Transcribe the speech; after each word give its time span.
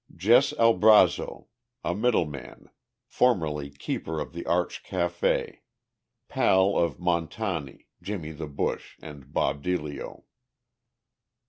JESS 0.15 0.53
ALBRAZZO, 0.53 1.45
a 1.83 1.93
middleman, 1.93 2.69
formerly 3.05 3.69
keeper 3.69 4.19
of 4.19 4.33
the 4.33 4.43
Arch 4.47 4.81
Café, 4.83 5.59
pal 6.27 6.75
of 6.75 6.97
Montani, 6.97 7.85
"Jimmy 8.01 8.31
the 8.31 8.47
Push" 8.47 8.97
and 8.99 9.31
Bob 9.31 9.61
Deilio. 9.61 10.23